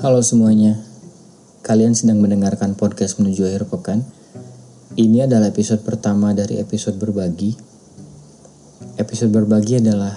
Halo 0.00 0.24
semuanya, 0.24 0.80
kalian 1.60 1.92
sedang 1.92 2.24
mendengarkan 2.24 2.72
podcast 2.72 3.20
menuju 3.20 3.44
akhir 3.44 3.68
pekan. 3.68 4.00
Ini 4.96 5.28
adalah 5.28 5.52
episode 5.52 5.84
pertama 5.84 6.32
dari 6.32 6.56
episode 6.56 6.96
berbagi. 6.96 7.52
Episode 8.96 9.28
berbagi 9.28 9.76
adalah 9.76 10.16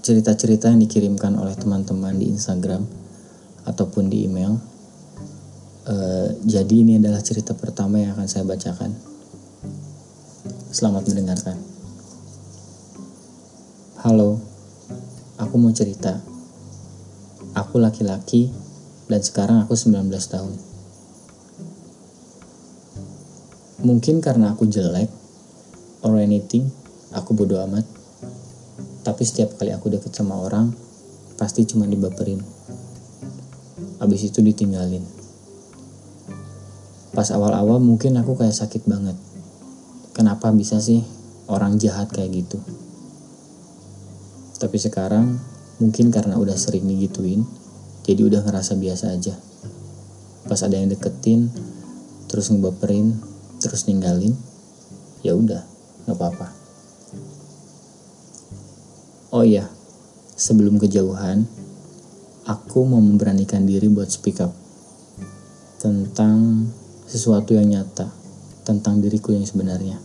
cerita-cerita 0.00 0.72
yang 0.72 0.80
dikirimkan 0.80 1.36
oleh 1.36 1.52
teman-teman 1.60 2.16
di 2.16 2.32
Instagram 2.32 2.88
ataupun 3.68 4.08
di 4.08 4.24
email. 4.24 4.56
Uh, 5.84 6.32
jadi 6.48 6.72
ini 6.72 7.04
adalah 7.04 7.20
cerita 7.20 7.52
pertama 7.52 8.00
yang 8.00 8.16
akan 8.16 8.32
saya 8.32 8.48
bacakan. 8.48 8.96
Selamat 10.72 11.04
mendengarkan. 11.04 11.60
Halo, 14.00 14.40
aku 15.36 15.54
mau 15.60 15.76
cerita. 15.76 16.31
Aku 17.52 17.76
laki-laki 17.76 18.48
dan 19.12 19.20
sekarang 19.20 19.60
aku 19.60 19.76
19 19.76 20.08
tahun. 20.08 20.56
Mungkin 23.84 24.24
karena 24.24 24.56
aku 24.56 24.64
jelek 24.64 25.12
or 26.00 26.16
anything, 26.16 26.72
aku 27.12 27.36
bodoh 27.36 27.60
amat. 27.68 27.84
Tapi 29.04 29.22
setiap 29.26 29.60
kali 29.60 29.68
aku 29.68 29.92
deket 29.92 30.16
sama 30.16 30.40
orang, 30.40 30.72
pasti 31.36 31.68
cuma 31.68 31.84
dibaperin. 31.84 32.40
Abis 34.00 34.32
itu 34.32 34.40
ditinggalin. 34.40 35.04
Pas 37.12 37.28
awal-awal 37.36 37.84
mungkin 37.84 38.16
aku 38.16 38.32
kayak 38.40 38.56
sakit 38.56 38.88
banget. 38.88 39.18
Kenapa 40.16 40.48
bisa 40.56 40.80
sih 40.80 41.04
orang 41.52 41.76
jahat 41.76 42.08
kayak 42.08 42.32
gitu? 42.32 42.64
Tapi 44.56 44.78
sekarang 44.80 45.51
Mungkin 45.82 46.14
karena 46.14 46.38
udah 46.38 46.54
sering 46.54 46.86
digituin, 46.86 47.42
jadi 48.06 48.22
udah 48.22 48.46
ngerasa 48.46 48.78
biasa 48.78 49.18
aja. 49.18 49.34
Pas 50.46 50.62
ada 50.62 50.78
yang 50.78 50.94
deketin, 50.94 51.50
terus 52.30 52.54
ngebaperin, 52.54 53.18
terus 53.58 53.90
ninggalin, 53.90 54.30
ya 55.26 55.34
udah, 55.34 55.66
nggak 56.06 56.14
apa-apa. 56.14 56.54
Oh 59.34 59.42
iya, 59.42 59.66
sebelum 60.38 60.78
kejauhan, 60.78 61.50
aku 62.46 62.86
mau 62.86 63.02
memberanikan 63.02 63.66
diri 63.66 63.90
buat 63.90 64.06
speak 64.06 64.38
up 64.38 64.54
tentang 65.82 66.70
sesuatu 67.10 67.58
yang 67.58 67.74
nyata, 67.74 68.06
tentang 68.62 69.02
diriku 69.02 69.34
yang 69.34 69.42
sebenarnya. 69.42 69.98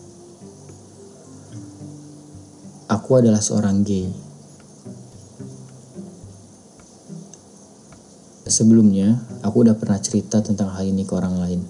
Aku 2.89 3.21
adalah 3.21 3.45
seorang 3.45 3.85
gay 3.85 4.09
Sebelumnya, 8.57 9.21
aku 9.45 9.69
udah 9.69 9.77
pernah 9.77 10.01
cerita 10.01 10.41
tentang 10.41 10.73
hal 10.73 10.81
ini 10.81 11.05
ke 11.05 11.13
orang 11.13 11.37
lain. 11.37 11.61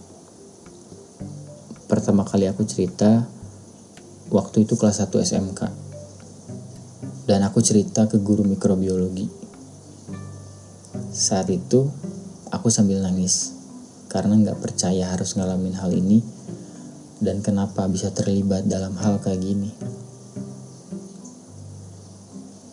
Pertama 1.83 2.23
kali 2.23 2.47
aku 2.47 2.63
cerita, 2.63 3.27
waktu 4.31 4.63
itu 4.63 4.79
kelas 4.79 5.03
1 5.03 5.11
SMK. 5.19 5.67
Dan 7.27 7.43
aku 7.43 7.59
cerita 7.59 8.07
ke 8.07 8.23
guru 8.23 8.47
mikrobiologi. 8.47 9.27
Saat 11.11 11.51
itu, 11.51 11.91
aku 12.55 12.71
sambil 12.71 13.03
nangis. 13.03 13.51
Karena 14.07 14.39
nggak 14.39 14.63
percaya 14.63 15.11
harus 15.11 15.35
ngalamin 15.35 15.75
hal 15.75 15.91
ini 15.91 16.23
dan 17.19 17.43
kenapa 17.43 17.83
bisa 17.91 18.15
terlibat 18.15 18.63
dalam 18.63 18.95
hal 18.95 19.19
kayak 19.19 19.43
gini. 19.43 19.75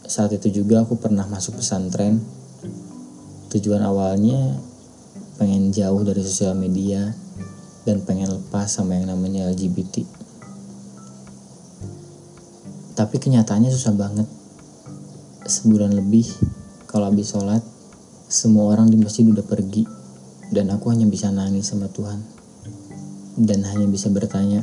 Saat 0.06 0.38
itu 0.38 0.62
juga 0.62 0.86
aku 0.86 1.02
pernah 1.02 1.26
masuk 1.26 1.58
pesantren 1.58 2.43
tujuan 3.54 3.86
awalnya 3.86 4.58
pengen 5.38 5.70
jauh 5.70 6.02
dari 6.02 6.26
sosial 6.26 6.58
media 6.58 7.14
dan 7.86 8.02
pengen 8.02 8.34
lepas 8.34 8.66
sama 8.66 8.98
yang 8.98 9.14
namanya 9.14 9.46
LGBT. 9.54 10.02
Tapi 12.94 13.16
kenyataannya 13.18 13.70
susah 13.70 13.94
banget. 13.94 14.26
Sebulan 15.44 15.94
lebih 15.94 16.26
kalau 16.90 17.10
habis 17.10 17.30
sholat, 17.34 17.62
semua 18.30 18.70
orang 18.70 18.90
di 18.90 18.98
masjid 18.98 19.26
udah 19.26 19.42
pergi 19.42 19.82
dan 20.54 20.70
aku 20.70 20.94
hanya 20.94 21.06
bisa 21.10 21.30
nangis 21.30 21.70
sama 21.70 21.90
Tuhan. 21.90 22.22
Dan 23.34 23.66
hanya 23.66 23.90
bisa 23.90 24.10
bertanya, 24.14 24.62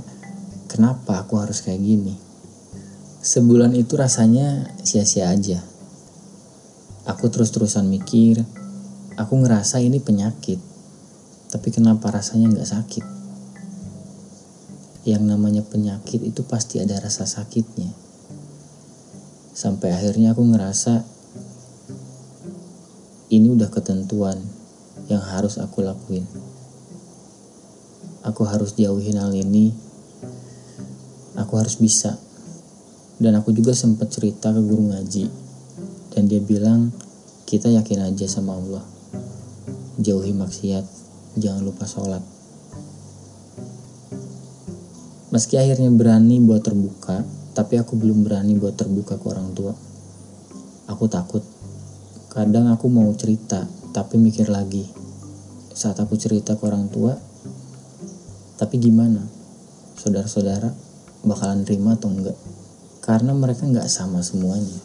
kenapa 0.71 1.27
aku 1.27 1.39
harus 1.43 1.59
kayak 1.59 1.83
gini? 1.83 2.15
Sebulan 3.19 3.75
itu 3.75 3.99
rasanya 3.99 4.71
sia-sia 4.81 5.27
aja. 5.27 5.59
Aku 7.03 7.27
terus-terusan 7.27 7.91
mikir, 7.91 8.41
Aku 9.21 9.37
ngerasa 9.37 9.77
ini 9.77 10.01
penyakit, 10.01 10.57
tapi 11.53 11.69
kenapa 11.69 12.09
rasanya 12.09 12.57
nggak 12.57 12.65
sakit? 12.73 13.05
Yang 15.05 15.23
namanya 15.29 15.61
penyakit 15.61 16.25
itu 16.25 16.41
pasti 16.41 16.81
ada 16.81 16.97
rasa 16.97 17.29
sakitnya. 17.29 17.93
Sampai 19.53 19.93
akhirnya 19.93 20.33
aku 20.33 20.41
ngerasa 20.41 21.05
ini 23.29 23.53
udah 23.53 23.69
ketentuan 23.69 24.41
yang 25.05 25.21
harus 25.21 25.61
aku 25.61 25.85
lakuin. 25.85 26.25
Aku 28.25 28.41
harus 28.49 28.73
jauhin 28.73 29.21
hal 29.21 29.29
ini. 29.37 29.69
Aku 31.37 31.61
harus 31.61 31.77
bisa. 31.77 32.17
Dan 33.21 33.37
aku 33.37 33.53
juga 33.53 33.77
sempat 33.77 34.09
cerita 34.09 34.49
ke 34.49 34.65
guru 34.65 34.89
ngaji. 34.89 35.29
Dan 36.09 36.25
dia 36.25 36.41
bilang, 36.41 36.89
kita 37.45 37.69
yakin 37.69 38.09
aja 38.09 38.25
sama 38.25 38.57
Allah 38.57 39.00
jauhi 39.99 40.31
maksiat, 40.31 40.85
jangan 41.35 41.67
lupa 41.67 41.83
sholat. 41.83 42.23
Meski 45.31 45.59
akhirnya 45.59 45.91
berani 45.91 46.39
buat 46.39 46.63
terbuka, 46.63 47.23
tapi 47.51 47.79
aku 47.79 47.99
belum 47.99 48.23
berani 48.23 48.55
buat 48.55 48.75
terbuka 48.75 49.19
ke 49.19 49.25
orang 49.27 49.51
tua. 49.51 49.75
Aku 50.87 51.07
takut. 51.11 51.43
Kadang 52.31 52.71
aku 52.71 52.87
mau 52.87 53.07
cerita, 53.15 53.67
tapi 53.91 54.15
mikir 54.15 54.47
lagi. 54.47 54.87
Saat 55.71 55.99
aku 55.99 56.15
cerita 56.15 56.55
ke 56.55 56.63
orang 56.67 56.87
tua, 56.91 57.15
tapi 58.59 58.79
gimana? 58.79 59.23
Saudara-saudara 59.99 60.71
bakalan 61.23 61.63
terima 61.67 61.95
atau 61.95 62.11
enggak? 62.11 62.35
Karena 63.03 63.31
mereka 63.35 63.67
nggak 63.67 63.87
sama 63.87 64.23
semuanya. 64.23 64.79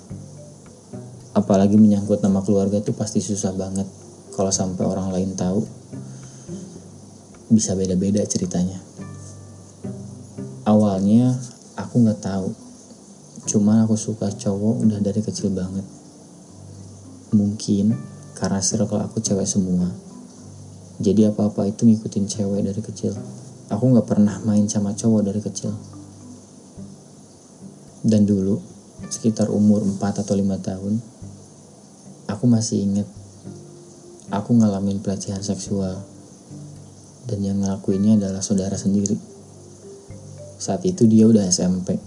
Apalagi 1.34 1.75
menyangkut 1.78 2.22
nama 2.22 2.43
keluarga 2.43 2.83
tuh 2.83 2.95
pasti 2.97 3.21
susah 3.21 3.53
banget 3.53 4.06
kalau 4.37 4.53
sampai 4.53 4.85
orang 4.85 5.09
lain 5.17 5.33
tahu 5.33 5.65
bisa 7.49 7.73
beda-beda 7.73 8.21
ceritanya. 8.29 8.77
Awalnya 10.69 11.33
aku 11.81 12.05
nggak 12.05 12.21
tahu. 12.21 12.53
Cuma 13.49 13.89
aku 13.89 13.97
suka 13.97 14.29
cowok 14.29 14.85
udah 14.85 15.01
dari 15.01 15.25
kecil 15.25 15.57
banget. 15.57 15.89
Mungkin 17.33 17.97
karena 18.37 18.61
circle 18.61 19.01
aku 19.01 19.25
cewek 19.25 19.49
semua. 19.49 19.89
Jadi 21.01 21.25
apa-apa 21.25 21.65
itu 21.65 21.89
ngikutin 21.89 22.29
cewek 22.29 22.61
dari 22.61 22.83
kecil. 22.85 23.17
Aku 23.73 23.89
nggak 23.89 24.05
pernah 24.05 24.37
main 24.45 24.69
sama 24.69 24.93
cowok 24.93 25.33
dari 25.33 25.41
kecil. 25.41 25.73
Dan 28.05 28.29
dulu 28.29 28.61
sekitar 29.09 29.49
umur 29.49 29.81
4 29.81 30.21
atau 30.21 30.35
5 30.37 30.45
tahun 30.61 30.95
aku 32.27 32.45
masih 32.49 32.83
inget 32.83 33.09
aku 34.31 34.59
ngalamin 34.59 34.99
pelecehan 34.99 35.43
seksual 35.43 36.03
dan 37.31 37.39
yang 37.43 37.63
ngelakuinnya 37.63 38.19
adalah 38.19 38.43
saudara 38.43 38.75
sendiri. 38.75 39.15
Saat 40.59 40.83
itu 40.83 41.07
dia 41.07 41.31
udah 41.31 41.47
SMP 41.47 41.99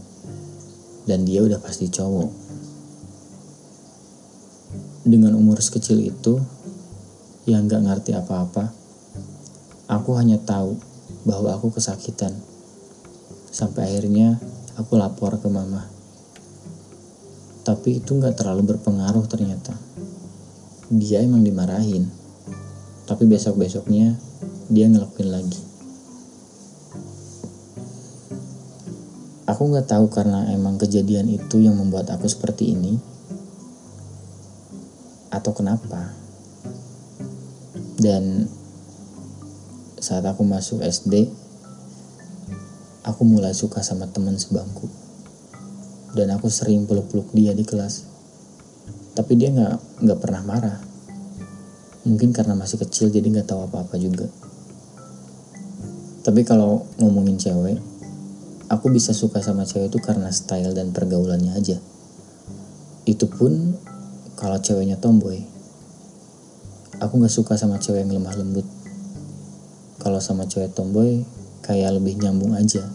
dan 1.08 1.24
dia 1.24 1.44
udah 1.44 1.60
pasti 1.64 1.88
cowok. 1.88 2.32
Dengan 5.08 5.36
umur 5.40 5.64
sekecil 5.64 6.04
itu 6.04 6.40
yang 7.48 7.72
gak 7.72 7.88
ngerti 7.88 8.12
apa-apa, 8.14 8.68
aku 9.88 10.12
hanya 10.20 10.38
tahu 10.44 10.76
bahwa 11.24 11.56
aku 11.56 11.72
kesakitan. 11.72 12.36
Sampai 13.50 13.90
akhirnya 13.90 14.38
aku 14.76 15.00
lapor 15.00 15.40
ke 15.40 15.48
mama. 15.48 15.88
Tapi 17.64 18.04
itu 18.04 18.12
gak 18.20 18.40
terlalu 18.40 18.76
berpengaruh 18.76 19.26
ternyata 19.26 19.74
dia 20.90 21.22
emang 21.22 21.46
dimarahin. 21.46 22.10
Tapi 23.06 23.30
besok 23.30 23.62
besoknya 23.62 24.18
dia 24.74 24.90
ngelakuin 24.90 25.30
lagi. 25.30 25.62
Aku 29.46 29.70
nggak 29.70 29.90
tahu 29.90 30.10
karena 30.10 30.50
emang 30.54 30.78
kejadian 30.78 31.30
itu 31.30 31.62
yang 31.62 31.78
membuat 31.78 32.10
aku 32.10 32.26
seperti 32.26 32.74
ini. 32.74 32.98
Atau 35.30 35.54
kenapa. 35.54 36.14
Dan 38.02 38.50
saat 40.02 40.26
aku 40.26 40.42
masuk 40.42 40.82
SD 40.82 41.30
aku 43.06 43.22
mulai 43.26 43.54
suka 43.54 43.86
sama 43.86 44.10
teman 44.10 44.38
sebangku. 44.42 44.90
Dan 46.18 46.34
aku 46.34 46.50
sering 46.50 46.90
peluk-peluk 46.90 47.30
dia 47.38 47.54
di 47.54 47.62
kelas 47.62 48.09
tapi 49.20 49.36
dia 49.36 49.52
nggak 49.52 50.08
nggak 50.08 50.20
pernah 50.24 50.40
marah 50.48 50.80
Mungkin 52.08 52.32
karena 52.32 52.56
masih 52.56 52.80
kecil 52.80 53.12
jadi 53.12 53.28
nggak 53.28 53.52
tahu 53.52 53.68
apa-apa 53.68 54.00
juga. 54.00 54.32
Tapi 56.24 56.42
kalau 56.48 56.88
ngomongin 56.96 57.36
cewek, 57.36 57.76
aku 58.72 58.90
bisa 58.90 59.12
suka 59.12 59.44
sama 59.44 59.68
cewek 59.68 59.92
itu 59.92 60.00
karena 60.00 60.32
style 60.32 60.72
dan 60.72 60.96
pergaulannya 60.96 61.52
aja. 61.52 61.76
Itu 63.04 63.28
pun 63.28 63.76
kalau 64.40 64.58
ceweknya 64.64 64.96
tomboy. 64.96 65.44
Aku 67.04 67.20
nggak 67.20 67.32
suka 67.32 67.60
sama 67.60 67.78
cewek 67.84 68.08
yang 68.08 68.16
lemah 68.16 68.36
lembut. 68.40 68.68
Kalau 70.00 70.24
sama 70.24 70.48
cewek 70.48 70.72
tomboy, 70.72 71.28
kayak 71.68 72.00
lebih 72.00 72.16
nyambung 72.16 72.56
aja. 72.56 72.88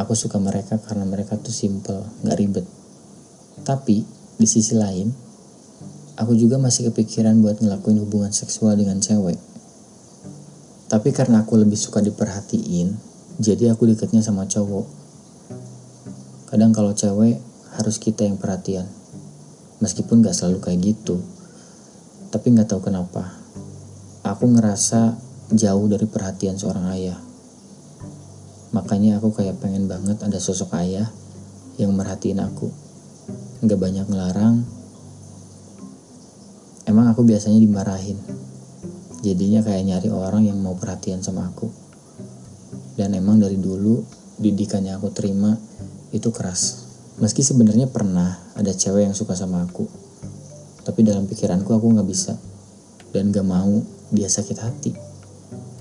Aku 0.00 0.16
suka 0.16 0.40
mereka 0.40 0.80
karena 0.80 1.04
mereka 1.04 1.36
tuh 1.36 1.52
simple, 1.52 2.00
nggak 2.24 2.38
ribet. 2.40 2.66
Tapi 3.62 4.21
di 4.36 4.46
sisi 4.48 4.76
lain, 4.76 5.08
aku 6.16 6.36
juga 6.36 6.60
masih 6.60 6.92
kepikiran 6.92 7.40
buat 7.40 7.60
ngelakuin 7.60 8.00
hubungan 8.04 8.32
seksual 8.32 8.76
dengan 8.76 9.00
cewek. 9.00 9.36
Tapi 10.92 11.08
karena 11.10 11.44
aku 11.44 11.56
lebih 11.56 11.80
suka 11.80 12.04
diperhatiin, 12.04 12.92
jadi 13.40 13.72
aku 13.72 13.88
deketnya 13.88 14.20
sama 14.20 14.44
cowok. 14.44 14.84
Kadang 16.52 16.76
kalau 16.76 16.92
cewek 16.92 17.40
harus 17.80 17.96
kita 17.96 18.28
yang 18.28 18.36
perhatian. 18.36 18.84
Meskipun 19.80 20.20
gak 20.20 20.36
selalu 20.36 20.60
kayak 20.60 20.80
gitu. 20.84 21.16
Tapi 22.28 22.52
gak 22.52 22.68
tahu 22.68 22.92
kenapa. 22.92 23.40
Aku 24.20 24.52
ngerasa 24.52 25.16
jauh 25.52 25.86
dari 25.88 26.04
perhatian 26.04 26.60
seorang 26.60 26.92
ayah. 26.92 27.18
Makanya 28.76 29.20
aku 29.20 29.32
kayak 29.32 29.60
pengen 29.60 29.88
banget 29.88 30.20
ada 30.20 30.36
sosok 30.40 30.76
ayah 30.80 31.08
yang 31.80 31.92
merhatiin 31.96 32.40
aku. 32.40 32.81
Gak 33.62 33.78
banyak 33.78 34.10
ngelarang. 34.10 34.66
Emang 36.82 37.06
aku 37.06 37.22
biasanya 37.22 37.62
dimarahin. 37.62 38.18
Jadinya 39.22 39.62
kayak 39.62 39.86
nyari 39.86 40.10
orang 40.10 40.50
yang 40.50 40.58
mau 40.58 40.74
perhatian 40.74 41.22
sama 41.22 41.46
aku. 41.46 41.70
Dan 42.98 43.14
emang 43.14 43.38
dari 43.38 43.54
dulu 43.54 44.02
didikan 44.42 44.82
yang 44.82 44.98
aku 44.98 45.14
terima 45.14 45.54
itu 46.10 46.34
keras. 46.34 46.90
Meski 47.22 47.46
sebenarnya 47.46 47.86
pernah 47.86 48.34
ada 48.58 48.74
cewek 48.74 49.06
yang 49.06 49.14
suka 49.14 49.38
sama 49.38 49.62
aku. 49.62 49.86
Tapi 50.82 51.06
dalam 51.06 51.30
pikiranku 51.30 51.70
aku 51.70 51.86
gak 51.94 52.08
bisa. 52.10 52.34
Dan 53.14 53.30
gak 53.30 53.46
mau 53.46 53.78
dia 54.10 54.26
sakit 54.26 54.58
hati. 54.58 54.90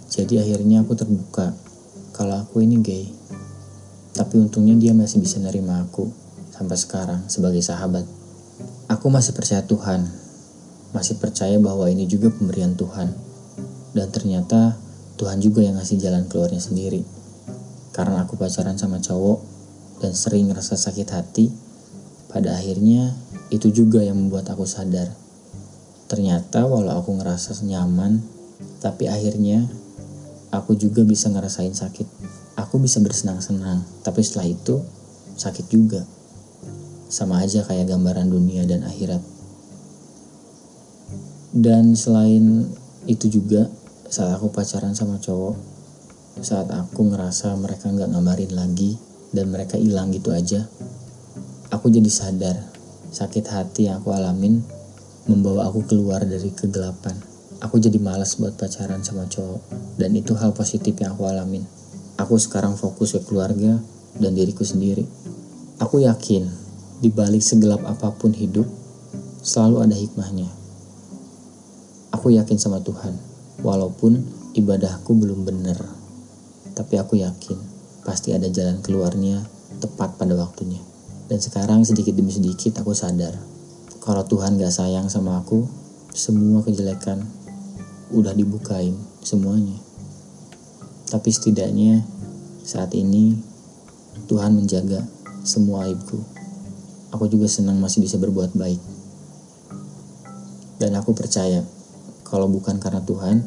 Jadi 0.05 0.37
akhirnya 0.37 0.85
aku 0.85 0.93
terbuka 0.93 1.57
kalau 2.13 2.45
aku 2.45 2.61
ini 2.61 2.77
gay. 2.77 3.09
Tapi 4.13 4.37
untungnya 4.37 4.77
dia 4.77 4.93
masih 4.93 5.17
bisa 5.17 5.41
nerima 5.41 5.81
aku 5.81 6.20
sampai 6.61 6.77
sekarang 6.77 7.19
sebagai 7.25 7.65
sahabat. 7.65 8.05
Aku 8.85 9.09
masih 9.09 9.33
percaya 9.33 9.65
Tuhan. 9.65 10.05
Masih 10.93 11.17
percaya 11.17 11.57
bahwa 11.57 11.89
ini 11.89 12.05
juga 12.05 12.29
pemberian 12.29 12.77
Tuhan. 12.77 13.09
Dan 13.97 14.07
ternyata 14.13 14.77
Tuhan 15.17 15.41
juga 15.41 15.65
yang 15.65 15.81
ngasih 15.81 15.97
jalan 15.97 16.29
keluarnya 16.29 16.61
sendiri. 16.61 17.01
Karena 17.97 18.21
aku 18.21 18.37
pacaran 18.37 18.77
sama 18.77 19.01
cowok 19.01 19.41
dan 20.05 20.13
sering 20.13 20.53
ngerasa 20.53 20.77
sakit 20.77 21.09
hati, 21.09 21.49
pada 22.29 22.53
akhirnya 22.53 23.17
itu 23.49 23.73
juga 23.73 24.05
yang 24.05 24.21
membuat 24.21 24.53
aku 24.53 24.69
sadar. 24.69 25.09
Ternyata 26.05 26.69
walau 26.69 27.01
aku 27.01 27.17
ngerasa 27.17 27.57
nyaman, 27.65 28.21
tapi 28.85 29.09
akhirnya 29.09 29.65
aku 30.53 30.77
juga 30.77 31.01
bisa 31.01 31.25
ngerasain 31.33 31.73
sakit. 31.73 32.05
Aku 32.53 32.77
bisa 32.77 33.01
bersenang-senang, 33.01 33.81
tapi 34.05 34.21
setelah 34.21 34.45
itu 34.45 34.77
sakit 35.41 35.65
juga. 35.65 36.20
Sama 37.11 37.43
aja 37.43 37.67
kayak 37.67 37.91
gambaran 37.91 38.31
dunia 38.31 38.63
dan 38.63 38.87
akhirat. 38.87 39.19
Dan 41.51 41.99
selain 41.99 42.71
itu 43.03 43.27
juga 43.27 43.67
saat 44.07 44.39
aku 44.39 44.55
pacaran 44.55 44.95
sama 44.95 45.19
cowok, 45.19 45.59
saat 46.39 46.71
aku 46.71 47.11
ngerasa 47.11 47.51
mereka 47.59 47.91
nggak 47.91 48.15
ngabarin 48.15 48.55
lagi 48.55 48.95
dan 49.35 49.51
mereka 49.51 49.75
hilang 49.75 50.15
gitu 50.15 50.31
aja, 50.31 50.63
aku 51.67 51.91
jadi 51.91 52.07
sadar 52.07 52.55
sakit 53.11 53.43
hati 53.51 53.91
yang 53.91 53.99
aku 53.99 54.15
alamin 54.15 54.63
membawa 55.27 55.67
aku 55.67 55.83
keluar 55.83 56.23
dari 56.23 56.55
kegelapan. 56.55 57.19
Aku 57.59 57.77
jadi 57.77 57.99
malas 57.99 58.39
buat 58.39 58.55
pacaran 58.55 59.03
sama 59.03 59.27
cowok 59.27 59.61
dan 59.99 60.15
itu 60.15 60.31
hal 60.39 60.55
positif 60.55 60.95
yang 61.03 61.19
aku 61.19 61.27
alamin. 61.27 61.67
Aku 62.15 62.39
sekarang 62.39 62.79
fokus 62.79 63.11
ke 63.11 63.21
keluarga 63.27 63.75
dan 64.17 64.31
diriku 64.33 64.63
sendiri. 64.63 65.03
Aku 65.77 65.99
yakin 65.99 66.60
di 67.01 67.09
balik 67.09 67.41
segelap 67.41 67.81
apa 67.83 68.13
pun 68.13 68.31
hidup 68.31 68.69
selalu 69.41 69.89
ada 69.89 69.97
hikmahnya. 69.97 70.47
Aku 72.13 72.29
yakin 72.29 72.61
sama 72.61 72.79
Tuhan, 72.85 73.17
walaupun 73.65 74.21
ibadahku 74.53 75.11
belum 75.17 75.43
benar. 75.43 75.81
Tapi 76.77 77.01
aku 77.01 77.17
yakin 77.17 77.57
pasti 78.05 78.31
ada 78.31 78.47
jalan 78.47 78.79
keluarnya 78.85 79.41
tepat 79.81 80.15
pada 80.21 80.37
waktunya. 80.37 80.79
Dan 81.25 81.41
sekarang 81.41 81.81
sedikit 81.83 82.13
demi 82.13 82.29
sedikit 82.29 82.77
aku 82.79 82.93
sadar 82.93 83.51
kalau 84.01 84.25
Tuhan 84.25 84.57
gak 84.57 84.73
sayang 84.73 85.13
sama 85.13 85.45
aku, 85.45 85.69
semua 86.09 86.65
kejelekan 86.65 87.21
udah 88.09 88.33
dibukain 88.33 88.97
semuanya. 89.21 89.77
Tapi 91.05 91.29
setidaknya 91.29 92.01
saat 92.65 92.97
ini 92.97 93.37
Tuhan 94.25 94.57
menjaga 94.57 95.05
semua 95.45 95.85
aibku. 95.85 96.17
Aku 97.11 97.27
juga 97.27 97.47
senang 97.51 97.77
masih 97.79 98.03
bisa 98.03 98.15
berbuat 98.15 98.55
baik. 98.55 98.79
Dan 100.79 100.95
aku 100.97 101.13
percaya 101.13 101.61
kalau 102.23 102.47
bukan 102.47 102.79
karena 102.79 103.03
Tuhan, 103.03 103.43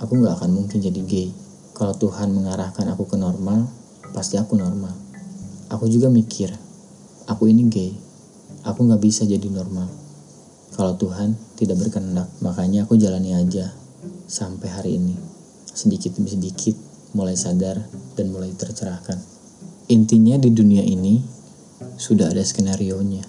aku 0.00 0.12
gak 0.24 0.40
akan 0.40 0.50
mungkin 0.56 0.80
jadi 0.80 1.00
gay. 1.04 1.28
Kalau 1.76 1.92
Tuhan 1.92 2.32
mengarahkan 2.32 2.88
aku 2.88 3.04
ke 3.04 3.20
normal, 3.20 3.68
pasti 4.16 4.40
aku 4.40 4.56
normal. 4.56 4.96
Aku 5.68 5.84
juga 5.86 6.08
mikir, 6.08 6.48
aku 7.28 7.52
ini 7.52 7.68
gay. 7.68 7.92
Aku 8.64 8.88
gak 8.88 9.04
bisa 9.04 9.28
jadi 9.28 9.44
normal. 9.52 9.92
Kalau 10.72 10.96
Tuhan 10.96 11.36
tidak 11.60 11.84
berkehendak, 11.84 12.32
makanya 12.40 12.88
aku 12.88 12.96
jalani 12.96 13.36
aja 13.36 13.76
sampai 14.24 14.68
hari 14.72 14.90
ini. 14.96 15.14
Sedikit 15.76 16.16
demi 16.16 16.32
sedikit, 16.32 16.74
mulai 17.12 17.36
sadar 17.36 17.76
dan 18.16 18.32
mulai 18.32 18.56
tercerahkan. 18.56 19.20
Intinya 19.92 20.40
di 20.40 20.50
dunia 20.50 20.82
ini, 20.82 21.35
sudah 21.96 22.28
ada 22.28 22.44
skenario-nya. 22.44 23.24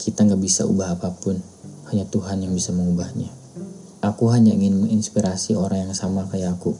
Kita 0.00 0.24
gak 0.24 0.40
bisa 0.40 0.64
ubah 0.64 0.96
apa 0.96 1.12
pun, 1.12 1.36
hanya 1.92 2.08
Tuhan 2.08 2.40
yang 2.40 2.56
bisa 2.56 2.72
mengubahnya. 2.72 3.28
Aku 4.00 4.32
hanya 4.32 4.56
ingin 4.56 4.80
menginspirasi 4.80 5.52
orang 5.52 5.88
yang 5.88 5.92
sama 5.92 6.24
kayak 6.32 6.56
aku. 6.56 6.72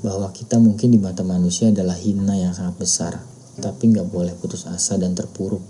Bahwa 0.00 0.32
kita 0.32 0.56
mungkin 0.56 0.88
di 0.88 0.96
mata 0.96 1.20
manusia 1.20 1.68
adalah 1.68 2.00
hina 2.00 2.32
yang 2.32 2.56
sangat 2.56 2.80
besar, 2.80 3.12
tapi 3.60 3.92
nggak 3.92 4.08
boleh 4.08 4.32
putus 4.40 4.64
asa 4.64 4.96
dan 4.96 5.12
terpuruk. 5.12 5.60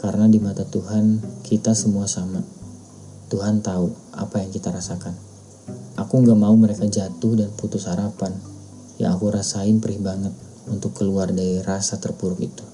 Karena 0.00 0.24
di 0.24 0.40
mata 0.40 0.64
Tuhan, 0.64 1.20
kita 1.44 1.76
semua 1.76 2.08
sama. 2.08 2.40
Tuhan 3.28 3.60
tahu 3.60 3.92
apa 4.16 4.40
yang 4.40 4.48
kita 4.48 4.72
rasakan. 4.72 5.12
Aku 6.00 6.24
nggak 6.24 6.38
mau 6.40 6.56
mereka 6.56 6.88
jatuh 6.88 7.36
dan 7.36 7.52
putus 7.60 7.84
harapan. 7.84 8.32
Yang 8.96 9.10
aku 9.20 9.26
rasain 9.28 9.76
perih 9.84 10.00
banget 10.00 10.32
untuk 10.64 10.96
keluar 10.96 11.28
dari 11.28 11.60
rasa 11.60 12.00
terpuruk 12.00 12.40
itu. 12.40 12.69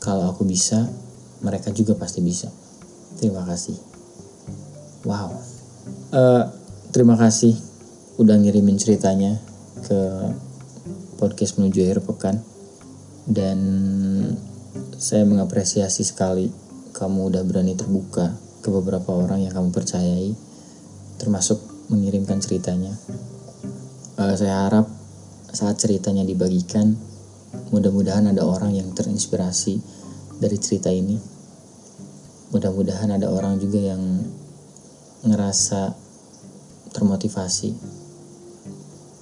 Kalau 0.00 0.32
aku 0.32 0.48
bisa, 0.48 0.88
mereka 1.44 1.70
juga 1.70 1.92
pasti 1.94 2.24
bisa. 2.24 2.48
Terima 3.20 3.44
kasih. 3.44 3.76
Wow. 5.04 5.32
Uh, 6.12 6.44
terima 6.92 7.14
kasih 7.16 7.56
udah 8.20 8.36
ngirimin 8.36 8.76
ceritanya 8.76 9.40
ke 9.80 10.00
podcast 11.16 11.56
menuju 11.56 11.86
akhir 11.88 12.00
pekan 12.04 12.36
dan 13.24 13.58
saya 15.00 15.24
mengapresiasi 15.24 16.04
sekali 16.04 16.52
kamu 16.92 17.32
udah 17.32 17.42
berani 17.48 17.72
terbuka 17.78 18.36
ke 18.60 18.68
beberapa 18.68 19.16
orang 19.16 19.46
yang 19.46 19.56
kamu 19.56 19.72
percayai 19.72 20.36
termasuk 21.16 21.60
mengirimkan 21.88 22.44
ceritanya 22.44 22.92
uh, 24.20 24.34
saya 24.36 24.68
harap 24.68 24.86
saat 25.48 25.80
ceritanya 25.80 26.26
dibagikan 26.26 26.98
mudah-mudahan 27.70 28.30
ada 28.30 28.46
orang 28.46 28.74
yang 28.74 28.90
terinspirasi 28.94 29.78
dari 30.38 30.56
cerita 30.58 30.90
ini. 30.90 31.18
Mudah-mudahan 32.50 33.14
ada 33.14 33.30
orang 33.30 33.58
juga 33.62 33.78
yang 33.78 34.02
ngerasa 35.22 35.94
termotivasi 36.90 37.76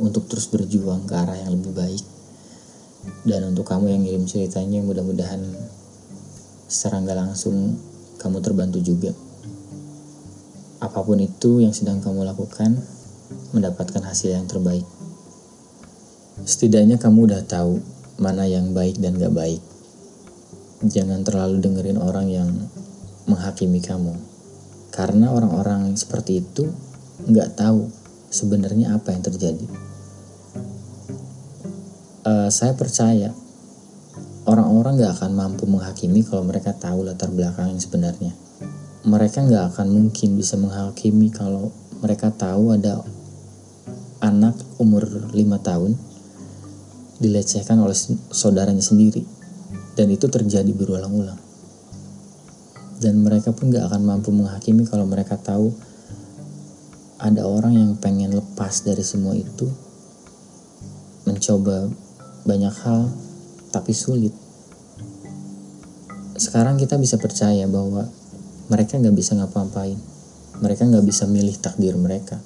untuk 0.01 0.31
terus 0.31 0.49
berjuang 0.49 1.05
ke 1.05 1.15
arah 1.17 1.37
yang 1.37 1.53
lebih 1.53 1.75
baik. 1.77 2.05
Dan 3.25 3.53
untuk 3.53 3.69
kamu 3.69 3.93
yang 3.93 4.01
ngirim 4.05 4.25
ceritanya 4.25 4.81
mudah-mudahan 4.81 5.41
secara 6.69 7.01
nggak 7.05 7.19
langsung 7.19 7.77
kamu 8.21 8.39
terbantu 8.41 8.79
juga. 8.81 9.13
Apa 10.79 11.03
pun 11.03 11.19
itu 11.19 11.59
yang 11.59 11.75
sedang 11.75 11.99
kamu 11.99 12.23
lakukan 12.23 12.79
mendapatkan 13.53 14.03
hasil 14.05 14.33
yang 14.33 14.47
terbaik. 14.47 14.87
Setidaknya 16.47 16.97
kamu 16.97 17.29
udah 17.29 17.43
tahu 17.45 17.98
mana 18.19 18.45
yang 18.45 18.75
baik 18.75 18.99
dan 18.99 19.17
gak 19.17 19.35
baik 19.35 19.63
jangan 20.85 21.23
terlalu 21.23 21.63
dengerin 21.63 21.99
orang 21.99 22.27
yang 22.31 22.51
menghakimi 23.27 23.83
kamu 23.83 24.15
karena 24.99 25.31
orang-orang 25.31 25.95
seperti 25.95 26.43
itu 26.43 26.67
nggak 27.29 27.55
tahu 27.59 27.87
sebenarnya 28.29 28.97
apa 28.97 29.13
yang 29.13 29.23
terjadi. 29.25 29.67
Uh, 32.27 32.51
saya 32.53 32.77
percaya 32.77 33.33
orang-orang 34.45 35.01
nggak 35.01 35.13
akan 35.23 35.33
mampu 35.33 35.65
menghakimi 35.65 36.25
kalau 36.25 36.45
mereka 36.45 36.77
tahu 36.77 37.05
latar 37.05 37.33
belakang 37.33 37.73
yang 37.73 37.81
sebenarnya. 37.81 38.33
Mereka 39.09 39.49
nggak 39.49 39.65
akan 39.75 39.89
mungkin 39.89 40.37
bisa 40.37 40.61
menghakimi 40.61 41.33
kalau 41.33 41.73
mereka 42.05 42.35
tahu 42.35 42.77
ada 42.77 43.01
anak 44.19 44.59
umur 44.83 45.31
5 45.31 45.37
tahun 45.63 45.95
dilecehkan 47.19 47.79
oleh 47.83 47.95
saudaranya 48.33 48.83
sendiri. 48.83 49.23
Dan 49.99 50.15
itu 50.15 50.31
terjadi 50.31 50.71
berulang-ulang. 50.71 51.39
Dan 52.99 53.23
mereka 53.23 53.55
pun 53.55 53.71
gak 53.71 53.91
akan 53.91 54.03
mampu 54.03 54.31
menghakimi 54.35 54.87
kalau 54.87 55.07
mereka 55.07 55.39
tahu 55.39 55.71
ada 57.19 57.43
orang 57.47 57.75
yang 57.75 57.93
pengen 57.99 58.31
lepas 58.31 58.87
dari 58.87 59.03
semua 59.03 59.35
itu 59.35 59.67
mencoba 61.27 61.91
banyak 62.47 62.75
hal 62.87 63.11
tapi 63.75 63.91
sulit. 63.95 64.35
Sekarang 66.39 66.79
kita 66.79 66.95
bisa 66.95 67.19
percaya 67.19 67.67
bahwa 67.67 68.07
mereka 68.71 68.99
gak 68.99 69.15
bisa 69.15 69.35
ngapa-ngapain. 69.35 69.99
Mereka 70.63 70.87
gak 70.87 71.07
bisa 71.07 71.27
milih 71.27 71.59
takdir 71.59 71.99
mereka. 71.99 72.39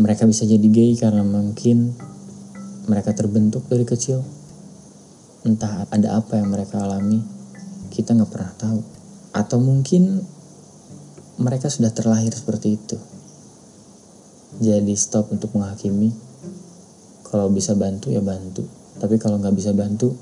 Mereka 0.00 0.24
bisa 0.28 0.44
jadi 0.44 0.64
gay 0.68 0.96
karena 0.96 1.24
mungkin 1.24 1.96
mereka 2.86 3.12
terbentuk 3.12 3.66
dari 3.68 3.84
kecil. 3.84 4.22
Entah 5.44 5.88
ada 5.88 6.20
apa 6.20 6.36
yang 6.36 6.52
mereka 6.52 6.84
alami 6.84 7.20
kita 7.90 8.14
nggak 8.14 8.30
pernah 8.30 8.52
tahu. 8.56 8.80
Atau 9.34 9.58
mungkin 9.58 10.24
mereka 11.40 11.72
sudah 11.72 11.90
terlahir 11.90 12.30
seperti 12.32 12.76
itu. 12.76 12.96
Jadi 14.60 14.92
stop 14.94 15.32
untuk 15.32 15.56
menghakimi. 15.56 16.12
Kalau 17.24 17.48
bisa 17.48 17.72
bantu 17.72 18.12
ya 18.12 18.20
bantu. 18.20 18.64
Tapi 19.00 19.16
kalau 19.16 19.40
nggak 19.40 19.56
bisa 19.56 19.72
bantu 19.72 20.12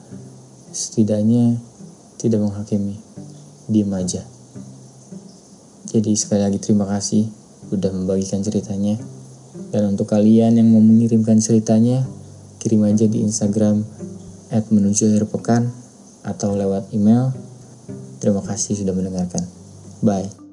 setidaknya 0.71 1.59
tidak 2.19 2.43
menghakimi. 2.43 2.99
Diem 3.67 3.93
aja. 3.93 4.23
Jadi 5.89 6.13
sekali 6.15 6.45
lagi 6.45 6.61
terima 6.61 6.85
kasih 6.85 7.27
udah 7.73 7.91
membagikan 7.93 8.45
ceritanya. 8.45 9.01
Dan 9.69 9.97
untuk 9.97 10.09
kalian 10.09 10.57
yang 10.57 10.69
mau 10.73 10.81
mengirimkan 10.81 11.41
ceritanya, 11.41 12.05
kirim 12.69 12.85
aja 12.85 13.09
di 13.09 13.25
Instagram 13.25 13.81
at 14.53 14.69
menuju 14.69 15.17
akhir 15.17 15.25
atau 16.21 16.53
lewat 16.53 16.93
email. 16.93 17.33
Terima 18.21 18.45
kasih 18.45 18.77
sudah 18.77 18.93
mendengarkan. 18.93 19.41
Bye. 20.05 20.48